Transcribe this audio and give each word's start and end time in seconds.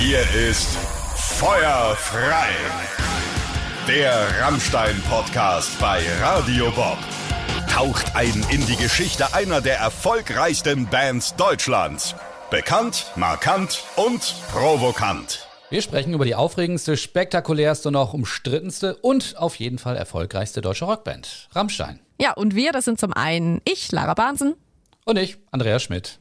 Hier 0.00 0.22
ist 0.48 0.78
Feuer 1.14 1.94
frei. 1.94 2.48
Der 3.86 4.26
Rammstein-Podcast 4.40 5.78
bei 5.78 6.00
Radio 6.22 6.70
Bob. 6.70 6.96
Taucht 7.70 8.16
ein 8.16 8.42
in 8.50 8.64
die 8.64 8.76
Geschichte 8.76 9.34
einer 9.34 9.60
der 9.60 9.76
erfolgreichsten 9.76 10.86
Bands 10.86 11.36
Deutschlands. 11.36 12.14
Bekannt, 12.50 13.12
markant 13.14 13.84
und 13.96 14.36
provokant. 14.50 15.46
Wir 15.68 15.82
sprechen 15.82 16.14
über 16.14 16.24
die 16.24 16.34
aufregendste, 16.34 16.96
spektakulärste 16.96 17.88
und 17.88 17.96
auch 17.96 18.14
umstrittenste 18.14 18.96
und 18.96 19.36
auf 19.36 19.56
jeden 19.56 19.78
Fall 19.78 19.98
erfolgreichste 19.98 20.62
deutsche 20.62 20.86
Rockband, 20.86 21.50
Rammstein. 21.52 22.00
Ja, 22.18 22.32
und 22.32 22.54
wir, 22.54 22.72
das 22.72 22.86
sind 22.86 22.98
zum 22.98 23.12
einen 23.12 23.60
ich, 23.66 23.92
Lara 23.92 24.14
Bahnsen. 24.14 24.54
Und 25.04 25.18
ich, 25.18 25.36
Andreas 25.50 25.82
Schmidt. 25.82 26.19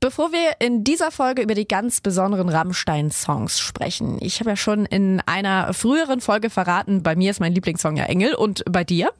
Bevor 0.00 0.30
wir 0.30 0.60
in 0.60 0.84
dieser 0.84 1.10
Folge 1.10 1.42
über 1.42 1.54
die 1.54 1.66
ganz 1.66 2.00
besonderen 2.00 2.48
Rammstein-Songs 2.48 3.58
sprechen, 3.58 4.18
ich 4.20 4.38
habe 4.38 4.50
ja 4.50 4.56
schon 4.56 4.86
in 4.86 5.20
einer 5.26 5.74
früheren 5.74 6.20
Folge 6.20 6.50
verraten, 6.50 7.02
bei 7.02 7.16
mir 7.16 7.32
ist 7.32 7.40
mein 7.40 7.52
Lieblingssong 7.52 7.96
ja 7.96 8.04
Engel 8.04 8.34
und 8.34 8.62
bei 8.70 8.84
dir? 8.84 9.10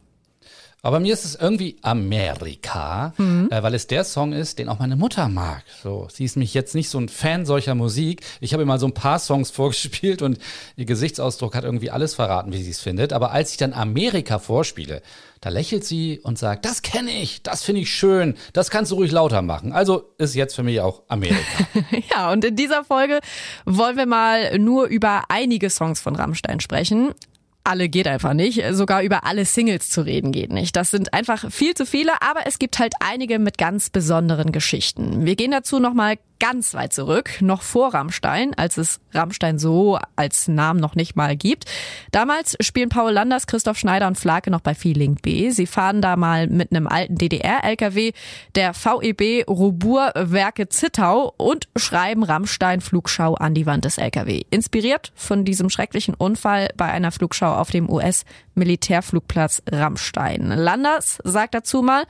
Aber 0.80 1.00
mir 1.00 1.12
ist 1.12 1.24
es 1.24 1.34
irgendwie 1.34 1.76
Amerika, 1.82 3.12
mhm. 3.18 3.48
äh, 3.50 3.62
weil 3.64 3.74
es 3.74 3.88
der 3.88 4.04
Song 4.04 4.32
ist, 4.32 4.60
den 4.60 4.68
auch 4.68 4.78
meine 4.78 4.94
Mutter 4.94 5.28
mag. 5.28 5.64
So, 5.82 6.06
sie 6.12 6.24
ist 6.24 6.36
mich 6.36 6.54
jetzt 6.54 6.76
nicht 6.76 6.88
so 6.88 6.98
ein 6.98 7.08
Fan 7.08 7.46
solcher 7.46 7.74
Musik. 7.74 8.22
Ich 8.40 8.52
habe 8.52 8.62
ihr 8.62 8.66
mal 8.66 8.78
so 8.78 8.86
ein 8.86 8.94
paar 8.94 9.18
Songs 9.18 9.50
vorgespielt 9.58 10.22
und 10.22 10.38
ihr 10.76 10.84
Gesichtsausdruck 10.84 11.56
hat 11.56 11.64
irgendwie 11.64 11.90
alles 11.90 12.14
verraten, 12.14 12.52
wie 12.52 12.62
sie 12.62 12.70
es 12.70 12.80
findet. 12.80 13.12
Aber 13.12 13.32
als 13.32 13.50
ich 13.50 13.56
dann 13.56 13.72
Amerika 13.72 14.38
vorspiele, 14.38 15.02
da 15.40 15.50
lächelt 15.50 15.84
sie 15.84 16.20
und 16.22 16.38
sagt, 16.38 16.64
das 16.64 16.82
kenne 16.82 17.10
ich, 17.10 17.42
das 17.42 17.64
finde 17.64 17.80
ich 17.80 17.92
schön, 17.92 18.36
das 18.52 18.70
kannst 18.70 18.92
du 18.92 18.96
ruhig 18.96 19.10
lauter 19.10 19.42
machen. 19.42 19.72
Also 19.72 20.14
ist 20.18 20.36
jetzt 20.36 20.54
für 20.54 20.62
mich 20.62 20.80
auch 20.80 21.02
Amerika. 21.08 21.66
ja, 22.14 22.30
und 22.30 22.44
in 22.44 22.54
dieser 22.54 22.84
Folge 22.84 23.18
wollen 23.64 23.96
wir 23.96 24.06
mal 24.06 24.58
nur 24.58 24.86
über 24.86 25.24
einige 25.28 25.70
Songs 25.70 26.00
von 26.00 26.14
Rammstein 26.14 26.60
sprechen 26.60 27.14
alle 27.64 27.88
geht 27.88 28.08
einfach 28.08 28.32
nicht. 28.32 28.62
Sogar 28.72 29.02
über 29.02 29.24
alle 29.24 29.44
Singles 29.44 29.90
zu 29.90 30.02
reden 30.02 30.32
geht 30.32 30.52
nicht. 30.52 30.74
Das 30.76 30.90
sind 30.90 31.12
einfach 31.12 31.50
viel 31.50 31.74
zu 31.74 31.86
viele, 31.86 32.22
aber 32.22 32.46
es 32.46 32.58
gibt 32.58 32.78
halt 32.78 32.94
einige 33.00 33.38
mit 33.38 33.58
ganz 33.58 33.90
besonderen 33.90 34.52
Geschichten. 34.52 35.26
Wir 35.26 35.36
gehen 35.36 35.50
dazu 35.50 35.78
nochmal 35.78 36.16
ganz 36.40 36.74
weit 36.74 36.92
zurück, 36.92 37.40
noch 37.40 37.62
vor 37.62 37.94
Rammstein, 37.94 38.54
als 38.54 38.76
es 38.78 39.00
Rammstein 39.12 39.58
so 39.58 39.98
als 40.16 40.48
Namen 40.48 40.80
noch 40.80 40.94
nicht 40.94 41.16
mal 41.16 41.36
gibt. 41.36 41.64
Damals 42.12 42.56
spielen 42.60 42.88
Paul 42.88 43.12
Landers, 43.12 43.46
Christoph 43.46 43.78
Schneider 43.78 44.06
und 44.06 44.18
Flake 44.18 44.50
noch 44.50 44.60
bei 44.60 44.74
Feeling 44.74 45.16
B. 45.16 45.50
Sie 45.50 45.66
fahren 45.66 46.00
da 46.00 46.16
mal 46.16 46.46
mit 46.46 46.70
einem 46.70 46.86
alten 46.86 47.16
DDR-LKW 47.16 48.12
der 48.54 48.72
VEB 48.74 49.48
Robur 49.48 50.12
Werke 50.14 50.68
Zittau 50.68 51.34
und 51.36 51.68
schreiben 51.76 52.22
Rammstein 52.22 52.80
Flugschau 52.80 53.34
an 53.34 53.54
die 53.54 53.66
Wand 53.66 53.84
des 53.84 53.98
LKW. 53.98 54.42
Inspiriert 54.50 55.12
von 55.14 55.44
diesem 55.44 55.70
schrecklichen 55.70 56.14
Unfall 56.14 56.68
bei 56.76 56.86
einer 56.86 57.12
Flugschau 57.12 57.54
auf 57.54 57.70
dem 57.70 57.90
US-Militärflugplatz 57.90 59.62
Rammstein. 59.70 60.48
Landers 60.48 61.18
sagt 61.24 61.54
dazu 61.54 61.82
mal, 61.82 62.04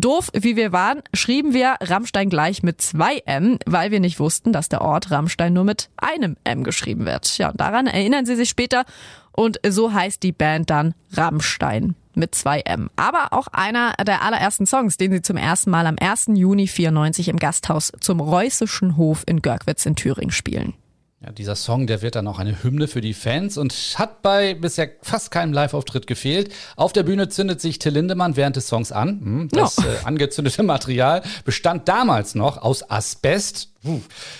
Doof 0.00 0.30
wie 0.32 0.56
wir 0.56 0.72
waren, 0.72 1.02
schrieben 1.14 1.54
wir 1.54 1.76
Rammstein 1.80 2.30
gleich 2.30 2.62
mit 2.62 2.80
zwei 2.80 3.18
M, 3.26 3.58
weil 3.66 3.90
wir 3.90 4.00
nicht 4.00 4.20
wussten, 4.20 4.52
dass 4.52 4.68
der 4.68 4.82
Ort 4.82 5.10
Rammstein 5.10 5.52
nur 5.52 5.64
mit 5.64 5.90
einem 5.96 6.36
M 6.44 6.64
geschrieben 6.64 7.06
wird. 7.06 7.38
Ja, 7.38 7.52
daran 7.52 7.86
erinnern 7.86 8.26
sie 8.26 8.36
sich 8.36 8.48
später 8.48 8.84
und 9.32 9.60
so 9.66 9.92
heißt 9.92 10.22
die 10.22 10.32
Band 10.32 10.70
dann 10.70 10.94
Rammstein 11.12 11.94
mit 12.14 12.34
zwei 12.34 12.60
M. 12.60 12.90
Aber 12.96 13.32
auch 13.32 13.46
einer 13.48 13.94
der 14.04 14.22
allerersten 14.22 14.66
Songs, 14.66 14.96
den 14.96 15.12
sie 15.12 15.22
zum 15.22 15.36
ersten 15.36 15.70
Mal 15.70 15.86
am 15.86 15.96
1. 16.00 16.30
Juni 16.34 16.66
94 16.66 17.28
im 17.28 17.38
Gasthaus 17.38 17.92
zum 18.00 18.20
Reußischen 18.20 18.96
Hof 18.96 19.22
in 19.26 19.42
Görgwitz 19.42 19.86
in 19.86 19.96
Thüringen 19.96 20.30
spielen. 20.30 20.74
Ja, 21.22 21.32
dieser 21.32 21.54
Song, 21.54 21.86
der 21.86 22.00
wird 22.00 22.14
dann 22.14 22.26
auch 22.26 22.38
eine 22.38 22.62
Hymne 22.62 22.88
für 22.88 23.02
die 23.02 23.12
Fans 23.12 23.58
und 23.58 23.74
hat 23.96 24.22
bei 24.22 24.54
bisher 24.54 24.88
fast 25.02 25.30
keinem 25.30 25.52
Live-Auftritt 25.52 26.06
gefehlt. 26.06 26.50
Auf 26.76 26.94
der 26.94 27.02
Bühne 27.02 27.28
zündet 27.28 27.60
sich 27.60 27.78
Till 27.78 27.92
Lindemann 27.92 28.36
während 28.36 28.56
des 28.56 28.68
Songs 28.68 28.90
an. 28.90 29.20
Hm, 29.20 29.48
das 29.52 29.76
ja. 29.76 29.84
äh, 29.84 30.04
angezündete 30.04 30.62
Material 30.62 31.20
bestand 31.44 31.88
damals 31.88 32.34
noch 32.34 32.56
aus 32.56 32.90
Asbest. 32.90 33.69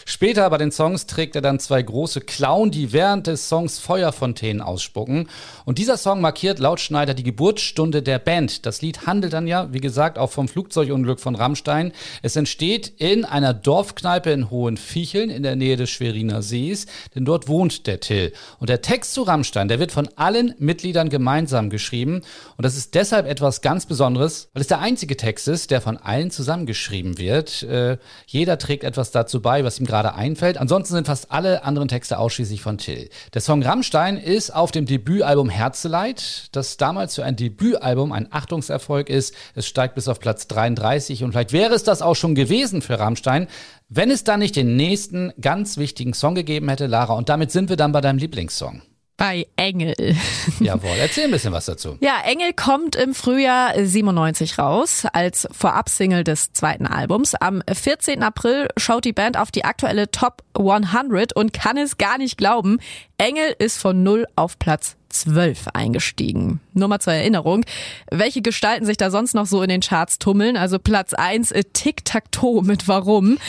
Später 0.05 0.51
bei 0.51 0.59
den 0.59 0.71
Songs 0.71 1.06
trägt 1.06 1.34
er 1.34 1.41
dann 1.41 1.59
zwei 1.59 1.81
große 1.81 2.21
Klauen, 2.21 2.71
die 2.71 2.93
während 2.93 3.27
des 3.27 3.49
Songs 3.49 3.78
Feuerfontänen 3.78 4.61
ausspucken. 4.61 5.31
Und 5.65 5.78
dieser 5.78 5.97
Song 5.97 6.21
markiert 6.21 6.59
laut 6.59 6.78
Schneider 6.78 7.15
die 7.15 7.23
Geburtsstunde 7.23 8.03
der 8.03 8.19
Band. 8.19 8.67
Das 8.67 8.83
Lied 8.83 9.06
handelt 9.06 9.33
dann 9.33 9.47
ja, 9.47 9.73
wie 9.73 9.81
gesagt, 9.81 10.19
auch 10.19 10.31
vom 10.31 10.47
Flugzeugunglück 10.47 11.21
von 11.21 11.37
Rammstein. 11.37 11.93
Es 12.21 12.37
entsteht 12.37 12.89
in 12.99 13.25
einer 13.25 13.55
Dorfkneipe 13.55 14.31
in 14.31 14.51
Hohenviecheln 14.51 15.31
in 15.31 15.43
der 15.43 15.57
Nähe 15.57 15.77
des 15.77 15.89
Schweriner 15.89 16.43
Sees, 16.43 16.84
denn 17.15 17.25
dort 17.25 17.49
wohnt 17.49 17.87
der 17.87 18.01
Till. 18.01 18.34
Und 18.59 18.69
der 18.69 18.83
Text 18.83 19.15
zu 19.15 19.22
Rammstein, 19.22 19.69
der 19.69 19.78
wird 19.78 19.91
von 19.91 20.11
allen 20.17 20.55
Mitgliedern 20.59 21.09
gemeinsam 21.09 21.71
geschrieben. 21.71 22.21
Und 22.59 22.67
das 22.67 22.77
ist 22.77 22.95
deshalb 22.95 23.27
etwas 23.27 23.62
ganz 23.62 23.87
Besonderes, 23.87 24.51
weil 24.53 24.61
es 24.61 24.69
der 24.69 24.81
einzige 24.81 25.17
Text 25.17 25.49
ist, 25.49 25.71
der 25.71 25.81
von 25.81 25.97
allen 25.97 26.31
zusammengeschrieben 26.31 27.17
wird. 27.17 27.62
Äh, 27.62 27.97
jeder 28.27 28.59
trägt 28.59 28.84
etwas 28.84 29.11
dazu 29.12 29.30
dazu 29.31 29.41
bei, 29.41 29.63
was 29.63 29.79
ihm 29.79 29.87
gerade 29.87 30.15
einfällt. 30.15 30.59
Ansonsten 30.59 30.95
sind 30.95 31.07
fast 31.07 31.31
alle 31.31 31.63
anderen 31.63 31.87
Texte 31.87 32.19
ausschließlich 32.19 32.63
von 32.63 32.79
Till. 32.79 33.09
Der 33.33 33.41
Song 33.41 33.63
Rammstein 33.63 34.17
ist 34.17 34.51
auf 34.51 34.73
dem 34.73 34.87
Debütalbum 34.87 35.49
Herzeleid, 35.49 36.49
das 36.53 36.77
damals 36.77 37.15
für 37.15 37.25
ein 37.25 37.37
Debütalbum 37.37 38.11
ein 38.11 38.27
Achtungserfolg 38.33 39.09
ist. 39.09 39.35
Es 39.55 39.69
steigt 39.69 39.95
bis 39.95 40.09
auf 40.09 40.19
Platz 40.19 40.49
33 40.49 41.23
und 41.23 41.33
vielleicht 41.33 41.53
wäre 41.53 41.75
es 41.75 41.85
das 41.85 42.03
auch 42.03 42.17
schon 42.17 42.35
gewesen 42.35 42.83
für 42.83 42.99
Rammstein, 42.99 43.47
wenn 43.89 44.11
es 44.11 44.25
da 44.25 44.37
nicht 44.37 44.57
den 44.57 44.77
nächsten 44.77 45.33
ganz 45.41 45.77
wichtigen 45.77 46.15
Song 46.15 46.35
gegeben 46.35 46.69
hätte, 46.69 46.87
Lara. 46.87 47.15
Und 47.15 47.29
damit 47.29 47.53
sind 47.53 47.69
wir 47.69 47.77
dann 47.77 47.93
bei 47.93 48.01
deinem 48.01 48.19
Lieblingssong 48.19 48.83
bei 49.21 49.47
Engel. 49.57 49.95
Jawohl, 50.61 50.97
erzähl 50.99 51.25
ein 51.25 51.31
bisschen 51.31 51.53
was 51.53 51.67
dazu. 51.67 51.99
Ja, 52.01 52.23
Engel 52.25 52.55
kommt 52.55 52.97
im 52.97 53.13
Frühjahr 53.13 53.75
97 53.77 54.59
raus 54.59 55.05
als 55.13 55.47
Vorabsingle 55.53 56.25
des 56.25 56.55
zweiten 56.55 56.87
Albums. 56.87 57.35
Am 57.35 57.63
14. 57.71 58.23
April 58.23 58.69
schaut 58.79 59.05
die 59.05 59.13
Band 59.13 59.37
auf 59.37 59.51
die 59.51 59.67
aktuelle 59.67 60.11
Top 60.11 60.43
100 60.55 61.37
und 61.37 61.53
kann 61.53 61.77
es 61.77 61.99
gar 61.99 62.17
nicht 62.17 62.39
glauben. 62.39 62.79
Engel 63.21 63.55
ist 63.59 63.77
von 63.77 64.03
0 64.03 64.27
auf 64.35 64.59
Platz 64.59 64.97
12 65.11 65.69
eingestiegen. 65.75 66.61
Nur 66.73 66.89
mal 66.89 67.01
zur 67.01 67.13
Erinnerung, 67.13 67.67
welche 68.11 68.41
Gestalten 68.41 68.87
sich 68.87 68.97
da 68.97 69.11
sonst 69.11 69.35
noch 69.35 69.45
so 69.45 69.61
in 69.61 69.69
den 69.69 69.83
Charts 69.83 70.19
tummeln. 70.19 70.57
Also 70.57 70.79
Platz 70.79 71.13
1, 71.13 71.51
äh, 71.51 71.65
Tic-Tac-Toe 71.65 72.63
mit 72.63 72.89
Warum. 72.89 73.37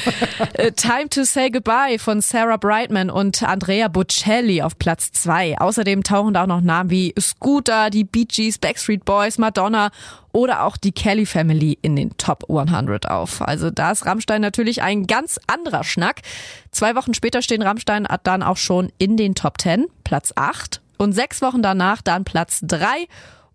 Äh, 0.54 0.72
Time 0.74 1.08
to 1.10 1.24
Say 1.24 1.50
Goodbye 1.50 1.98
von 1.98 2.20
Sarah 2.20 2.58
Brightman 2.58 3.10
und 3.10 3.44
Andrea 3.44 3.88
Bocelli 3.88 4.62
auf 4.62 4.78
Platz 4.78 5.12
2. 5.14 5.60
Außerdem 5.60 6.04
tauchen 6.04 6.34
da 6.34 6.44
auch 6.44 6.48
noch 6.48 6.62
Namen 6.62 6.90
wie 6.90 7.14
Scooter, 7.20 7.90
die 7.90 8.04
Bee 8.04 8.26
Gees, 8.26 8.58
Backstreet 8.58 9.06
Boys, 9.06 9.38
Madonna 9.38 9.92
oder 10.32 10.64
auch 10.64 10.78
die 10.78 10.92
Kelly 10.92 11.26
Family 11.26 11.78
in 11.82 11.96
den 11.96 12.18
Top 12.18 12.50
100 12.50 13.10
auf. 13.10 13.42
Also 13.42 13.70
da 13.70 13.92
ist 13.92 14.06
Rammstein 14.06 14.42
natürlich 14.42 14.82
ein 14.82 15.08
ganz 15.08 15.40
anderer 15.48 15.84
Schnack. 15.84 16.22
Zwei 16.72 16.96
Wochen 16.96 17.14
später 17.14 17.42
stehen 17.42 17.62
Rammstein 17.62 18.08
dann 18.24 18.44
auch 18.44 18.58
schon 18.58 18.92
in 18.98 19.18
den 19.18 19.36
Top 19.36 19.60
10, 19.60 19.88
Platz 20.04 20.34
8 20.36 20.82
und 20.98 21.14
sechs 21.14 21.42
Wochen 21.42 21.62
danach 21.62 22.02
dann 22.02 22.24
Platz 22.24 22.60
drei 22.62 23.08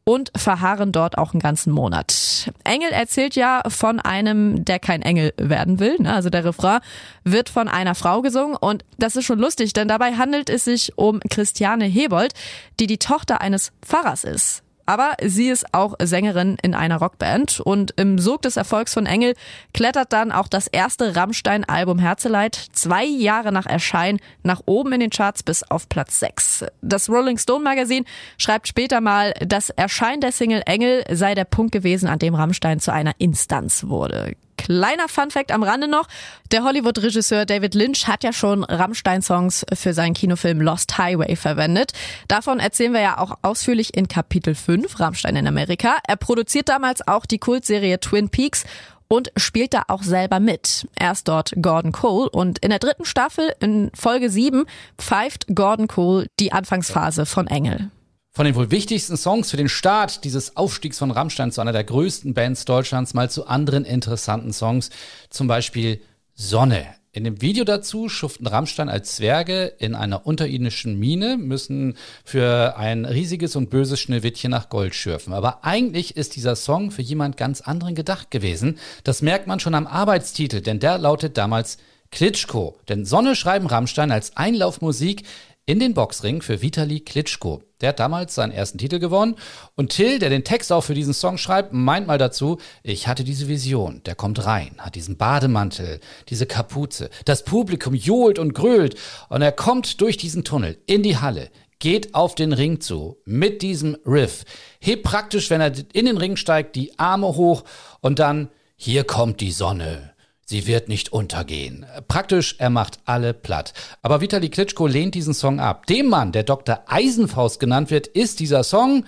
und 0.09 0.31
verharren 0.37 0.93
dort 0.93 1.19
auch 1.19 1.33
einen 1.33 1.41
ganzen 1.41 1.73
Monat. 1.73 2.53
Engel 2.63 2.91
erzählt 2.91 3.35
ja 3.35 3.63
von 3.69 3.99
einem, 3.99 4.65
der 4.65 4.79
kein 4.79 5.03
Engel 5.03 5.33
werden 5.37 5.81
will. 5.81 5.97
Ne? 5.99 6.15
Also 6.15 6.31
der 6.31 6.45
Refrain 6.45 6.81
wird 7.25 7.49
von 7.49 7.67
einer 7.67 7.97
Frau 7.97 8.23
gesungen 8.23 8.57
und 8.57 8.85
das 8.99 9.17
ist 9.17 9.25
schon 9.25 9.41
lustig, 9.41 9.73
denn 9.73 9.89
dabei 9.89 10.15
handelt 10.15 10.49
es 10.49 10.65
sich 10.65 10.97
um 10.97 11.19
Christiane 11.29 11.87
Hebold, 11.87 12.35
die 12.79 12.87
die 12.87 12.99
Tochter 12.99 13.41
eines 13.41 13.73
Pfarrers 13.83 14.23
ist. 14.23 14.63
Aber 14.87 15.15
sie 15.23 15.49
ist 15.49 15.67
auch 15.75 15.95
Sängerin 16.01 16.57
in 16.63 16.75
einer 16.75 16.99
Rockband 16.99 17.61
und 17.61 17.93
im 17.97 18.19
Sog 18.19 18.43
des 18.43 18.57
Erfolgs 18.57 18.95
von 18.95 19.07
Engel 19.07 19.35
klettert 19.75 20.13
dann 20.13 20.31
auch 20.31 20.49
das 20.49 20.69
erste 20.69 21.17
Rammstein-Album 21.17 21.99
Herzeleid 21.99 22.55
zwei 22.73 23.05
Jahre 23.05 23.53
nach 23.53 23.67
Erscheinen 23.67 24.21
nach 24.45 24.63
oben 24.67 24.93
in 24.93 25.01
den 25.01 25.11
Charts 25.11 25.43
bis 25.43 25.65
auf 25.65 25.89
Platz 25.89 26.21
6. 26.21 26.67
Das 26.83 27.11
Rolling 27.11 27.39
Stone 27.39 27.65
Magazin 27.65 28.05
schreibt 28.39 28.69
später 28.69 29.01
mal, 29.01 29.35
das 29.45 29.71
Erscheinen 29.71 30.21
der 30.21 30.33
Single 30.33 30.63
Engel 30.67 31.05
sei 31.11 31.35
der 31.35 31.45
Punkt 31.45 31.73
gewesen, 31.73 32.09
an 32.09 32.21
dem 32.21 32.35
Rammstein 32.35 32.79
zu 32.79 32.93
einer 32.93 33.13
Instanz 33.19 33.89
wurde. 33.89 34.37
Kleiner 34.57 35.09
Funfact 35.09 35.53
am 35.53 35.63
Rande 35.63 35.89
noch. 35.89 36.09
Der 36.51 36.65
Hollywood-Regisseur 36.65 37.47
David 37.47 37.75
Lynch 37.75 38.07
hat 38.09 38.25
ja 38.25 38.33
schon 38.33 38.65
Rammstein-Songs 38.65 39.67
für 39.73 39.93
seinen 39.95 40.15
Kinofilm 40.15 40.61
Lost 40.61 40.99
Highway 40.99 41.37
verwendet. 41.37 41.93
Davon 42.29 42.61
erzählen 42.61 42.93
wir 42.93 43.01
ja 43.01 43.19
auch 43.19 43.37
ausführlich 43.43 43.97
in 43.97 44.09
Kapitel 44.09 44.55
5, 44.55 44.99
Rammstein 45.01 45.37
in 45.37 45.47
Amerika. 45.47 45.97
Er 46.07 46.17
produziert 46.17 46.69
damals 46.69 47.07
auch 47.07 47.27
die 47.27 47.39
Kultserie 47.39 48.01
Twin 48.01 48.29
Peaks 48.29 48.65
und 49.09 49.31
spielt 49.37 49.75
da 49.75 49.85
auch 49.89 50.03
selber 50.03 50.41
mit. 50.41 50.89
Er 50.97 51.13
ist 51.13 51.29
dort 51.29 51.53
Gordon 51.61 51.93
Cole 51.93 52.29
und 52.29 52.59
in 52.59 52.71
der 52.71 52.79
dritten 52.79 53.05
Staffel, 53.05 53.53
in 53.61 53.91
Folge 53.95 54.31
7, 54.31 54.65
pfeift 54.99 55.47
Gordon 55.55 55.89
Cole 55.89 56.27
die 56.41 56.53
Anfangsphase 56.53 57.27
von 57.27 57.47
Engel. 57.47 57.91
Von 58.37 58.45
den 58.45 58.55
wohl 58.55 58.71
wichtigsten 58.71 59.17
Songs 59.17 59.51
für 59.51 59.57
den 59.57 59.71
Start 59.71 60.23
dieses 60.25 60.59
Aufstiegs 60.59 60.99
von 60.99 61.11
Rammstein 61.11 61.53
zu 61.53 61.63
einer 61.63 61.73
der 61.73 61.85
größten 61.85 62.35
Bands 62.35 62.67
Deutschlands 62.67 63.15
mal 63.15 63.31
zu 63.31 63.47
anderen 63.47 63.87
interessanten 63.87 64.53
Songs. 64.53 64.91
Zum 65.31 65.49
Beispiel 65.49 66.03
Sonne 66.35 66.85
In 67.13 67.25
dem 67.25 67.41
Video 67.41 67.65
dazu 67.65 68.11
schuften 68.11 68.47
Rammstein 68.47 68.91
als 68.91 69.17
Zwerge 69.17 69.73
in 69.79 69.95
einer 69.95 70.27
unterirdischen 70.27 70.99
Mine, 70.99 71.39
müssen 71.39 71.97
für 72.27 72.77
ein 72.77 73.07
riesiges 73.07 73.57
und 73.57 73.71
böses 73.71 74.01
Schneewittchen 74.01 74.51
nach 74.51 74.69
Gold 74.69 74.95
schürfen. 74.95 75.33
Aber 75.33 75.65
eigentlich 75.65 76.19
ist 76.19 76.37
dieser 76.37 76.57
Song 76.57 76.91
für 76.91 77.01
jemand 77.01 77.39
ganz 77.39 77.63
anderen 77.63 77.95
gedacht 77.95 78.31
gewesen. 78.31 78.79
Das 79.03 79.23
merkt 79.23 79.47
man 79.47 79.61
schon 79.61 79.75
am 79.75 79.87
Arbeitstitel, 79.87 80.61
denn 80.61 80.79
der 80.79 80.99
lautet 80.99 81.39
damals 81.39 81.79
Klitschko. 82.11 82.79
Denn 82.91 83.07
Sonne 83.07 83.35
schreiben 83.35 83.67
Rammstein 83.67 84.11
als 84.13 84.37
Einlaufmusik 84.37 85.23
in 85.67 85.81
den 85.81 85.95
Boxring 85.95 86.43
für 86.43 86.63
Vitali 86.63 87.01
Klitschko. 87.01 87.61
Der 87.81 87.91
hat 87.91 87.99
damals 87.99 88.37
seinen 88.37 88.53
ersten 88.53 88.79
Titel 88.79 89.01
gewonnen. 89.01 89.35
Und 89.75 89.91
Till, 89.91 90.21
der 90.21 90.31
den 90.31 90.45
Text 90.45 90.73
auch 90.73 90.83
für 90.83 90.95
diesen 90.95 91.13
Song 91.13 91.39
schreibt, 91.39 91.73
meint 91.73 92.07
mal 92.07 92.19
dazu, 92.19 92.59
ich 92.85 93.09
hatte 93.09 93.25
diese 93.25 93.49
Vision. 93.49 94.01
Der 94.07 94.15
kommt 94.15 94.47
rein, 94.47 94.77
hat 94.79 94.95
diesen 94.95 95.17
Bademantel, 95.17 96.01
diese 96.29 96.47
Kapuze. 96.47 97.11
Das 97.25 97.45
Publikum 97.45 97.95
johlt 97.95 98.39
und 98.39 98.55
grölt. 98.55 98.97
Und 99.29 99.43
er 99.43 99.53
kommt 99.53 100.01
durch 100.01 100.17
diesen 100.17 100.45
Tunnel 100.45 100.79
in 100.87 101.03
die 101.03 101.19
Halle, 101.19 101.51
geht 101.81 102.15
auf 102.15 102.37
den 102.37 102.53
Ring 102.53 102.81
zu 102.81 103.19
mit 103.25 103.61
diesem 103.61 103.97
Riff, 104.07 104.45
hebt 104.81 105.03
praktisch, 105.03 105.51
wenn 105.51 105.61
er 105.61 105.73
in 105.93 106.07
den 106.07 106.17
Ring 106.17 106.37
steigt, 106.37 106.77
die 106.77 106.99
Arme 106.99 107.27
hoch 107.27 107.65
und 108.01 108.21
dann, 108.21 108.51
hier 108.77 109.05
kommt 109.05 109.41
die 109.41 109.53
Sonne. 109.53 110.16
Sie 110.49 110.69
wird 110.69 110.89
nicht 110.89 111.13
untergehen. 111.13 111.87
Praktisch, 112.07 112.55
er 112.59 112.71
macht 112.71 113.01
alle 113.05 113.35
platt. 113.35 113.73
Aber 114.01 114.21
Vitali 114.21 114.49
Klitschko 114.49 114.87
lehnt 114.87 115.17
diesen 115.17 115.35
Song 115.35 115.59
ab. 115.59 115.87
Dem 115.87 116.09
Mann, 116.09 116.31
der 116.31 116.45
Dr. 116.45 116.85
Eisenfaust 116.87 117.59
genannt 117.59 117.91
wird, 117.91 118.07
ist 118.07 118.39
dieser 118.39 118.63
Song 118.63 119.05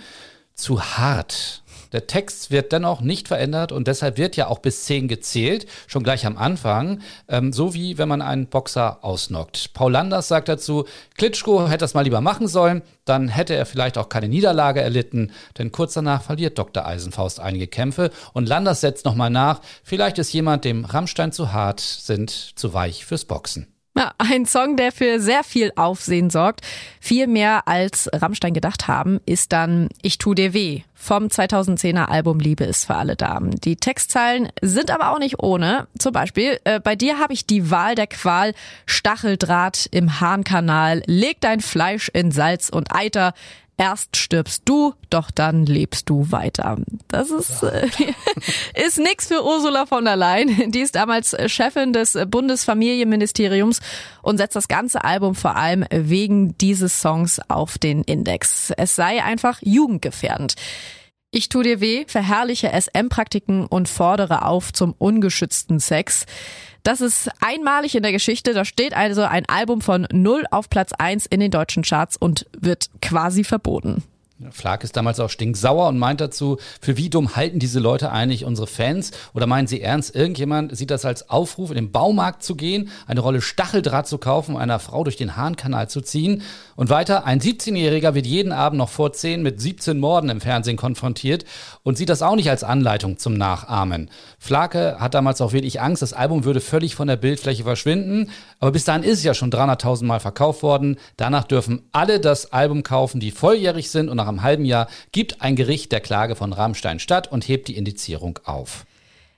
zu 0.53 0.81
hart. 0.83 1.63
Der 1.91 2.07
Text 2.07 2.51
wird 2.51 2.71
dennoch 2.71 3.01
nicht 3.01 3.27
verändert 3.27 3.71
und 3.71 3.87
deshalb 3.87 4.17
wird 4.17 4.35
ja 4.35 4.47
auch 4.47 4.59
bis 4.59 4.85
10 4.85 5.07
gezählt, 5.07 5.65
schon 5.87 6.03
gleich 6.03 6.25
am 6.25 6.37
Anfang, 6.37 7.01
ähm, 7.27 7.51
so 7.51 7.73
wie 7.73 7.97
wenn 7.97 8.07
man 8.07 8.21
einen 8.21 8.47
Boxer 8.47 9.03
ausnockt. 9.03 9.73
Paul 9.73 9.91
Landers 9.91 10.27
sagt 10.27 10.49
dazu, 10.49 10.85
Klitschko 11.17 11.67
hätte 11.67 11.79
das 11.79 11.93
mal 11.93 12.03
lieber 12.03 12.21
machen 12.21 12.47
sollen, 12.47 12.81
dann 13.05 13.27
hätte 13.27 13.55
er 13.55 13.65
vielleicht 13.65 13.97
auch 13.97 14.09
keine 14.09 14.29
Niederlage 14.29 14.81
erlitten, 14.81 15.31
denn 15.57 15.71
kurz 15.71 15.93
danach 15.93 16.21
verliert 16.21 16.59
Dr. 16.59 16.85
Eisenfaust 16.85 17.39
einige 17.39 17.67
Kämpfe 17.67 18.11
und 18.33 18.47
Landers 18.47 18.81
setzt 18.81 19.05
nochmal 19.05 19.29
nach, 19.29 19.61
vielleicht 19.83 20.19
ist 20.19 20.33
jemand, 20.33 20.65
dem 20.65 20.85
Rammstein 20.85 21.31
zu 21.31 21.51
hart 21.53 21.79
sind, 21.79 22.29
zu 22.29 22.73
weich 22.73 23.05
fürs 23.05 23.25
Boxen. 23.25 23.78
Ein 24.17 24.45
Song, 24.45 24.75
der 24.75 24.91
für 24.91 25.19
sehr 25.19 25.43
viel 25.43 25.71
Aufsehen 25.75 26.29
sorgt. 26.29 26.61
Viel 26.99 27.27
mehr 27.27 27.67
als 27.67 28.09
Rammstein 28.13 28.53
gedacht 28.53 28.87
haben, 28.87 29.19
ist 29.25 29.51
dann 29.51 29.89
Ich 30.01 30.17
tu 30.17 30.33
dir 30.33 30.53
weh 30.53 30.81
vom 30.99 31.27
2010er 31.27 32.09
Album 32.09 32.39
Liebe 32.39 32.65
ist 32.65 32.85
für 32.85 32.95
alle 32.95 33.15
Damen. 33.15 33.51
Die 33.61 33.77
Textzeilen 33.77 34.49
sind 34.61 34.91
aber 34.91 35.11
auch 35.11 35.19
nicht 35.19 35.39
ohne. 35.39 35.87
Zum 35.97 36.11
Beispiel, 36.11 36.59
äh, 36.65 36.81
bei 36.81 36.97
dir 36.97 37.19
habe 37.19 37.31
ich 37.31 37.45
die 37.45 37.71
Wahl 37.71 37.95
der 37.95 38.07
Qual, 38.07 38.53
Stacheldraht 38.85 39.87
im 39.91 40.19
Harnkanal, 40.19 41.01
leg 41.05 41.37
dein 41.39 41.61
Fleisch 41.61 42.09
in 42.09 42.31
Salz 42.31 42.67
und 42.67 42.93
Eiter, 42.93 43.33
Erst 43.79 44.17
stirbst 44.17 44.63
du, 44.65 44.93
doch 45.09 45.31
dann 45.31 45.65
lebst 45.65 46.09
du 46.09 46.33
weiter. 46.33 46.75
Das 47.07 47.31
ist, 47.31 47.63
äh, 47.63 47.87
ist 48.85 48.99
nix 48.99 49.27
für 49.27 49.41
Ursula 49.41 49.85
von 49.85 50.03
der 50.03 50.17
Leyen. 50.17 50.69
Die 50.73 50.81
ist 50.81 50.95
damals 50.95 51.33
Chefin 51.45 51.93
des 51.93 52.17
Bundesfamilienministeriums 52.27 53.79
und 54.21 54.37
setzt 54.37 54.57
das 54.57 54.67
ganze 54.67 55.05
Album 55.05 55.33
vor 55.33 55.55
allem 55.55 55.85
wegen 55.91 56.57
dieses 56.57 56.99
Songs 56.99 57.39
auf 57.47 57.77
den 57.77 58.03
Index. 58.03 58.73
Es 58.75 58.97
sei 58.97 59.23
einfach 59.23 59.59
jugendgefährdend. 59.61 60.55
Ich 61.31 61.47
tu 61.47 61.61
dir 61.61 61.79
weh, 61.79 62.05
verherrliche 62.07 62.69
SM-Praktiken 62.69 63.67
und 63.67 63.87
fordere 63.87 64.45
auf 64.45 64.73
zum 64.73 64.95
ungeschützten 64.97 65.79
Sex. 65.79 66.25
Das 66.81 67.01
ist 67.01 67.29
einmalig 67.39 67.93
in 67.93 68.01
der 68.01 68.11
Geschichte. 68.11 68.55
Da 68.55 68.65
steht 68.65 68.95
also 68.95 69.21
ein 69.21 69.45
Album 69.47 69.81
von 69.81 70.07
0 70.11 70.45
auf 70.49 70.71
Platz 70.71 70.91
1 70.91 71.27
in 71.27 71.39
den 71.39 71.51
deutschen 71.51 71.83
Charts 71.83 72.17
und 72.17 72.47
wird 72.59 72.89
quasi 73.03 73.43
verboten. 73.43 74.03
Flag 74.51 74.83
ist 74.83 74.95
damals 74.95 75.19
auch 75.19 75.29
stinksauer 75.29 75.89
und 75.89 75.97
meint 75.97 76.21
dazu, 76.21 76.57
für 76.79 76.95
wie 76.95 77.09
dumm 77.09 77.35
halten 77.35 77.59
diese 77.59 77.79
Leute 77.79 78.11
eigentlich 78.11 78.45
unsere 78.45 78.67
Fans? 78.67 79.11
Oder 79.33 79.47
meinen 79.47 79.67
sie 79.67 79.81
ernst, 79.81 80.15
irgendjemand 80.15 80.77
sieht 80.77 80.91
das 80.91 81.03
als 81.03 81.29
Aufruf, 81.29 81.71
in 81.71 81.75
den 81.75 81.91
Baumarkt 81.91 82.41
zu 82.41 82.55
gehen, 82.55 82.89
eine 83.05 83.19
Rolle 83.19 83.41
Stacheldraht 83.41 84.07
zu 84.07 84.17
kaufen, 84.17 84.55
einer 84.55 84.79
Frau 84.79 85.03
durch 85.03 85.17
den 85.17 85.35
Hahnkanal 85.35 85.89
zu 85.89 85.99
ziehen? 85.99 86.43
Und 86.77 86.89
weiter, 86.89 87.25
ein 87.25 87.41
17-Jähriger 87.41 88.13
wird 88.13 88.25
jeden 88.25 88.53
Abend 88.53 88.77
noch 88.77 88.87
vor 88.87 89.11
10 89.11 89.43
mit 89.43 89.59
17 89.59 89.99
Morden 89.99 90.29
im 90.29 90.39
Fernsehen 90.39 90.77
konfrontiert 90.77 91.43
und 91.83 91.97
sieht 91.97 92.07
das 92.07 92.21
auch 92.21 92.37
nicht 92.37 92.49
als 92.49 92.63
Anleitung 92.63 93.17
zum 93.17 93.33
Nachahmen. 93.33 94.09
Flake 94.37 95.01
hat 95.01 95.15
damals 95.15 95.41
auch 95.41 95.51
wirklich 95.51 95.81
Angst, 95.81 96.01
das 96.01 96.13
Album 96.13 96.45
würde 96.45 96.61
völlig 96.61 96.95
von 96.95 97.09
der 97.09 97.17
Bildfläche 97.17 97.63
verschwinden. 97.63 98.29
Aber 98.59 98.71
bis 98.71 98.85
dahin 98.85 99.03
ist 99.03 99.17
es 99.17 99.23
ja 99.25 99.33
schon 99.33 99.51
300.000 99.51 100.05
Mal 100.05 100.21
verkauft 100.21 100.63
worden. 100.63 100.97
Danach 101.17 101.43
dürfen 101.43 101.81
alle 101.91 102.21
das 102.21 102.53
Album 102.53 102.83
kaufen, 102.83 103.19
die 103.19 103.31
volljährig 103.31 103.89
sind 103.91 104.07
und 104.07 104.15
nach 104.15 104.28
einem 104.29 104.43
halben 104.43 104.65
Jahr 104.65 104.87
gibt 105.11 105.41
ein 105.41 105.55
Gericht 105.55 105.91
der 105.91 105.99
Klage 105.99 106.35
von 106.35 106.53
Rammstein 106.53 106.99
statt 106.99 107.31
und 107.31 107.47
hebt 107.47 107.67
die 107.67 107.77
Indizierung 107.77 108.39
auf. 108.43 108.85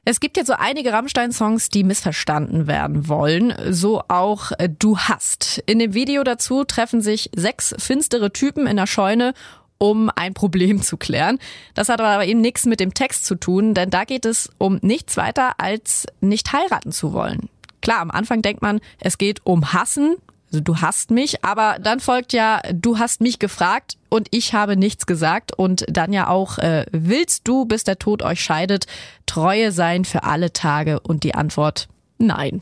Es 0.04 0.20
gibt 0.20 0.36
jetzt 0.36 0.48
so 0.48 0.54
einige 0.58 0.94
Rammstein-Songs, 0.94 1.70
die 1.70 1.84
missverstanden 1.84 2.66
werden 2.66 3.08
wollen. 3.08 3.54
So 3.70 4.02
auch 4.08 4.52
äh, 4.58 4.68
Du 4.68 4.98
hast. 4.98 5.62
In 5.68 5.78
dem 5.78 5.94
Video 5.94 6.24
dazu 6.24 6.64
treffen 6.64 7.02
sich 7.02 7.30
sechs 7.36 7.76
finstere 7.78 8.34
Typen 8.34 8.66
in 8.66 8.78
der 8.78 8.88
Scheune 8.88 9.34
um 9.78 10.12
ein 10.16 10.36
Problem 10.36 10.84
zu 10.84 10.96
klären. 10.96 11.40
Das 11.74 11.90
hat 11.90 12.00
aber 12.00 12.24
eben 12.26 12.40
nichts 12.40 12.68
mit 12.68 12.80
dem 12.80 12.94
Text 12.94 13.26
zu 13.26 13.34
tun, 13.34 13.74
denn 13.74 13.90
da 13.90 14.04
geht 14.04 14.26
es 14.26 14.52
um 14.60 14.78
nichts 14.84 15.18
weiter 15.18 15.54
als 15.58 16.06
nicht 16.20 16.54
heiraten 16.54 16.92
zu 16.92 17.14
wollen. 17.14 17.50
Klar, 17.82 18.00
am 18.00 18.12
Anfang 18.12 18.44
denkt 18.44 18.62
man, 18.62 18.80
es 19.00 19.18
geht 19.18 19.44
um 19.44 19.74
Hassen, 19.74 20.18
also 20.52 20.62
du 20.62 20.78
hast 20.78 21.12
mich, 21.12 21.44
aber 21.46 21.78
dann 21.80 22.00
folgt 22.00 22.34
ja, 22.34 22.62
du 22.74 23.00
hast 23.00 23.22
mich 23.22 23.40
gefragt 23.40 23.98
und 24.10 24.28
ich 24.32 24.54
habe 24.54 24.76
nichts 24.76 25.06
gesagt 25.06 25.54
und 25.54 25.86
dann 25.88 26.12
ja 26.12 26.28
auch, 26.28 26.58
äh, 26.58 26.86
willst 26.92 27.48
du, 27.48 27.66
bis 27.66 27.84
der 27.84 28.00
Tod 28.00 28.22
euch 28.22 28.42
scheidet, 28.42 28.86
Treue 29.26 29.72
sein 29.72 30.04
für 30.04 30.24
alle 30.24 30.52
Tage 30.52 31.00
und 31.00 31.24
die 31.24 31.36
Antwort, 31.36 31.88
nein. 32.18 32.62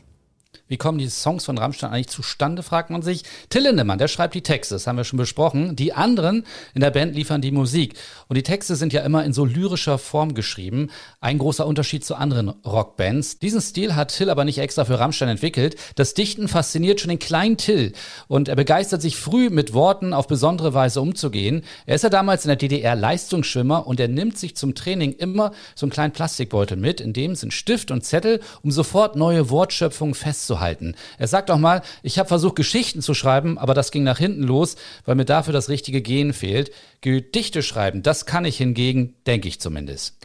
Wie 0.70 0.76
kommen 0.76 0.98
die 0.98 1.08
Songs 1.08 1.46
von 1.46 1.58
Rammstein 1.58 1.90
eigentlich 1.90 2.10
zustande, 2.10 2.62
fragt 2.62 2.90
man 2.90 3.02
sich. 3.02 3.24
Till 3.48 3.62
Lindemann, 3.62 3.98
der 3.98 4.06
schreibt 4.06 4.36
die 4.36 4.42
Texte, 4.42 4.76
das 4.76 4.86
haben 4.86 4.96
wir 4.96 5.02
schon 5.02 5.16
besprochen. 5.16 5.74
Die 5.74 5.92
anderen 5.92 6.44
in 6.74 6.80
der 6.80 6.92
Band 6.92 7.16
liefern 7.16 7.40
die 7.40 7.50
Musik. 7.50 7.94
Und 8.28 8.36
die 8.36 8.44
Texte 8.44 8.76
sind 8.76 8.92
ja 8.92 9.00
immer 9.02 9.24
in 9.24 9.32
so 9.32 9.44
lyrischer 9.44 9.98
Form 9.98 10.32
geschrieben. 10.32 10.90
Ein 11.20 11.38
großer 11.38 11.66
Unterschied 11.66 12.04
zu 12.04 12.14
anderen 12.14 12.50
Rockbands. 12.64 13.40
Diesen 13.40 13.60
Stil 13.60 13.96
hat 13.96 14.16
Till 14.16 14.30
aber 14.30 14.44
nicht 14.44 14.58
extra 14.58 14.84
für 14.84 15.00
Rammstein 15.00 15.28
entwickelt. 15.28 15.74
Das 15.96 16.14
Dichten 16.14 16.46
fasziniert 16.46 17.00
schon 17.00 17.08
den 17.08 17.18
kleinen 17.18 17.56
Till. 17.56 17.92
Und 18.28 18.48
er 18.48 18.54
begeistert 18.54 19.02
sich 19.02 19.16
früh, 19.16 19.50
mit 19.50 19.72
Worten 19.74 20.14
auf 20.14 20.28
besondere 20.28 20.72
Weise 20.72 21.00
umzugehen. 21.00 21.64
Er 21.84 21.96
ist 21.96 22.04
ja 22.04 22.10
damals 22.10 22.44
in 22.44 22.48
der 22.50 22.56
DDR 22.56 22.94
Leistungsschwimmer 22.94 23.88
und 23.88 23.98
er 23.98 24.06
nimmt 24.06 24.38
sich 24.38 24.54
zum 24.54 24.76
Training 24.76 25.14
immer 25.14 25.50
so 25.74 25.86
einen 25.86 25.90
kleinen 25.90 26.12
Plastikbeutel 26.12 26.76
mit, 26.76 27.00
in 27.00 27.12
dem 27.12 27.34
sind 27.34 27.52
Stift 27.52 27.90
und 27.90 28.04
Zettel, 28.04 28.38
um 28.62 28.70
sofort 28.70 29.16
neue 29.16 29.50
Wortschöpfungen 29.50 30.14
festzuhalten 30.14 30.59
halten. 30.60 30.94
Er 31.18 31.26
sagt 31.26 31.50
auch 31.50 31.58
mal, 31.58 31.82
ich 32.02 32.18
habe 32.18 32.28
versucht, 32.28 32.56
Geschichten 32.56 33.02
zu 33.02 33.14
schreiben, 33.14 33.58
aber 33.58 33.74
das 33.74 33.90
ging 33.90 34.04
nach 34.04 34.18
hinten 34.18 34.42
los, 34.42 34.76
weil 35.04 35.16
mir 35.16 35.24
dafür 35.24 35.52
das 35.52 35.68
richtige 35.68 36.02
Gen 36.02 36.32
fehlt. 36.32 36.70
Gedichte 37.00 37.62
schreiben, 37.62 38.02
das 38.02 38.26
kann 38.26 38.44
ich 38.44 38.56
hingegen, 38.58 39.14
denke 39.26 39.48
ich 39.48 39.60
zumindest. 39.60 40.16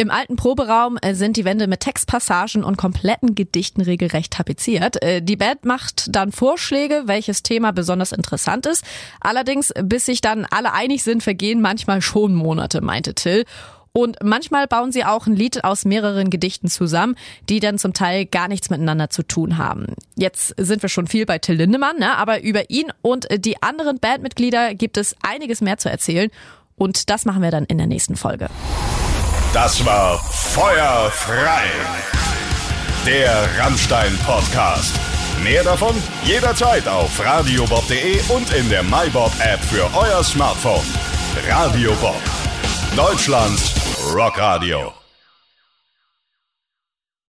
Im 0.00 0.12
alten 0.12 0.36
Proberaum 0.36 0.96
äh, 1.02 1.12
sind 1.14 1.36
die 1.36 1.44
Wände 1.44 1.66
mit 1.66 1.80
Textpassagen 1.80 2.62
und 2.62 2.76
kompletten 2.76 3.34
Gedichten 3.34 3.80
regelrecht 3.80 4.32
tapeziert. 4.32 5.02
Äh, 5.02 5.22
die 5.22 5.34
Band 5.34 5.64
macht 5.64 6.14
dann 6.14 6.30
Vorschläge, 6.30 7.02
welches 7.06 7.42
Thema 7.42 7.72
besonders 7.72 8.12
interessant 8.12 8.64
ist. 8.66 8.84
Allerdings, 9.20 9.72
bis 9.82 10.06
sich 10.06 10.20
dann 10.20 10.46
alle 10.48 10.72
einig 10.72 11.02
sind, 11.02 11.24
vergehen 11.24 11.60
manchmal 11.60 12.00
schon 12.00 12.32
Monate, 12.32 12.80
meinte 12.80 13.14
Till. 13.14 13.44
Und 13.92 14.16
manchmal 14.22 14.66
bauen 14.66 14.92
sie 14.92 15.04
auch 15.04 15.26
ein 15.26 15.34
Lied 15.34 15.64
aus 15.64 15.84
mehreren 15.84 16.30
Gedichten 16.30 16.68
zusammen, 16.68 17.16
die 17.48 17.60
dann 17.60 17.78
zum 17.78 17.94
Teil 17.94 18.26
gar 18.26 18.48
nichts 18.48 18.70
miteinander 18.70 19.10
zu 19.10 19.22
tun 19.22 19.58
haben. 19.58 19.86
Jetzt 20.16 20.54
sind 20.56 20.82
wir 20.82 20.88
schon 20.88 21.06
viel 21.06 21.26
bei 21.26 21.38
Till 21.38 21.56
Lindemann, 21.56 21.98
ne? 21.98 22.16
aber 22.16 22.42
über 22.42 22.70
ihn 22.70 22.92
und 23.02 23.26
die 23.30 23.62
anderen 23.62 23.98
Bandmitglieder 23.98 24.74
gibt 24.74 24.96
es 24.96 25.16
einiges 25.22 25.60
mehr 25.60 25.78
zu 25.78 25.90
erzählen. 25.90 26.30
Und 26.76 27.10
das 27.10 27.24
machen 27.24 27.42
wir 27.42 27.50
dann 27.50 27.64
in 27.64 27.78
der 27.78 27.86
nächsten 27.86 28.16
Folge. 28.16 28.48
Das 29.52 29.84
war 29.84 30.18
Feuerfrei, 30.18 31.64
der 33.06 33.48
Rammstein-Podcast. 33.58 34.94
Mehr 35.42 35.64
davon 35.64 35.94
jederzeit 36.24 36.86
auf 36.86 37.24
radiobob.de 37.24 38.20
und 38.28 38.52
in 38.52 38.68
der 38.68 38.82
MyBob-App 38.82 39.60
für 39.60 39.88
euer 39.96 40.22
Smartphone. 40.22 40.84
Radio 41.48 41.92
Bob, 42.00 42.20
Deutschlands 42.98 43.74
Rockradio. 44.12 44.97